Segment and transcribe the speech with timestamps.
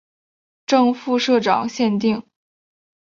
[0.65, 2.23] 正副社长限定